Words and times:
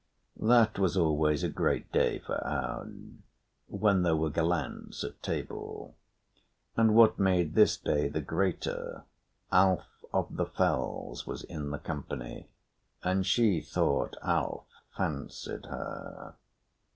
That 0.41 0.79
was 0.79 0.97
always 0.97 1.43
a 1.43 1.47
great 1.47 1.91
day 1.91 2.17
for 2.17 2.43
Aud, 2.43 3.19
when 3.67 4.01
there 4.01 4.15
were 4.15 4.31
gallants 4.31 5.03
at 5.03 5.21
table; 5.21 5.95
and 6.75 6.95
what 6.95 7.19
made 7.19 7.53
this 7.53 7.77
day 7.77 8.07
the 8.09 8.19
greater, 8.19 9.03
Alf 9.51 9.85
of 10.11 10.37
the 10.37 10.47
Fells 10.47 11.27
was 11.27 11.43
in 11.43 11.69
the 11.69 11.77
company, 11.77 12.49
and 13.03 13.27
she 13.27 13.61
thought 13.61 14.17
Alf 14.23 14.65
fancied 14.95 15.65
her. 15.67 16.33